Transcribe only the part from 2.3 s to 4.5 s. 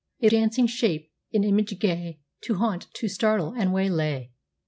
To haunt, to startle, and waylay.